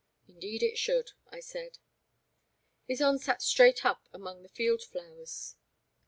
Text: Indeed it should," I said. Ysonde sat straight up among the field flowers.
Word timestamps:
Indeed 0.27 0.63
it 0.63 0.79
should," 0.79 1.11
I 1.29 1.41
said. 1.41 1.77
Ysonde 2.89 3.19
sat 3.21 3.43
straight 3.43 3.85
up 3.85 4.09
among 4.11 4.41
the 4.41 4.49
field 4.49 4.81
flowers. 4.81 5.57